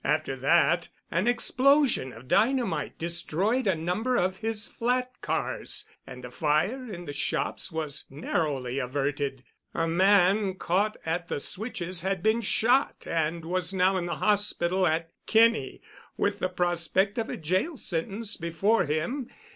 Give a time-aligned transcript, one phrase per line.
[0.03, 6.31] After that an explosion of dynamite destroyed a number of his flat cars, and a
[6.31, 9.43] fire in the shops was narrowly averted.
[9.75, 14.87] A man caught at the switches had been shot and was now in the hospital
[14.87, 15.83] at Kinney
[16.17, 19.29] with the prospect of a jail sentence before him.